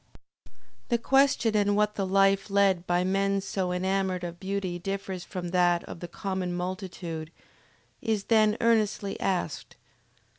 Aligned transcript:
The 0.89 0.97
question 0.97 1.55
in 1.55 1.75
what 1.75 1.93
the 1.93 2.07
life 2.07 2.49
led 2.49 2.87
by 2.87 3.03
men 3.03 3.39
so 3.39 3.71
enamored 3.71 4.23
of 4.23 4.39
beauty 4.39 4.79
differs 4.79 5.23
from 5.23 5.49
that 5.49 5.83
of 5.83 5.99
the 5.99 6.07
common 6.07 6.55
multitude, 6.55 7.31
is 8.01 8.23
then 8.23 8.57
earnestly 8.61 9.19
asked. 9.19 9.75